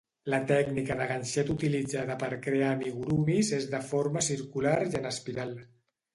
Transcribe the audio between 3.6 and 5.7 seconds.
de forma circular i en espiral.